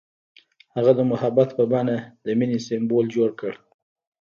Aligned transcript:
هغه 0.75 0.91
د 0.95 1.01
محبت 1.11 1.49
په 1.57 1.63
بڼه 1.71 1.97
د 2.25 2.27
مینې 2.39 2.59
سمبول 2.67 3.05
جوړ 3.15 3.29
کړ. 3.39 3.53